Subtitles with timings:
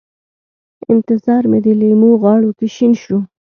[0.93, 3.17] انتظار مې د لېمو غاړو کې شین شو